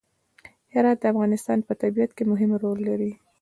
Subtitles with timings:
[0.73, 3.11] هرات د افغانستان په طبیعت کې مهم رول لري.